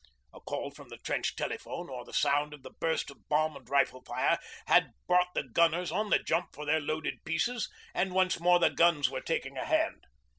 A 0.33 0.39
call 0.41 0.71
from 0.71 0.89
the 0.89 0.97
trench 0.97 1.35
telephone, 1.35 1.87
or 1.87 2.03
the 2.03 2.11
sound 2.11 2.55
of 2.55 2.63
the 2.63 2.71
burst 2.71 3.11
of 3.11 3.29
bomb 3.29 3.55
and 3.55 3.69
rifle 3.69 4.01
fire, 4.01 4.39
had 4.65 4.93
brought 5.05 5.35
the 5.35 5.43
gunners 5.43 5.91
on 5.91 6.09
the 6.09 6.17
jump 6.17 6.55
for 6.55 6.65
their 6.65 6.79
loaded 6.81 7.23
pieces, 7.23 7.69
and 7.93 8.11
once 8.11 8.39
more 8.39 8.57
the 8.57 8.71
guns 8.71 9.11
were 9.11 9.21
taking 9.21 9.57
a 9.57 9.65
hand. 9.65 10.05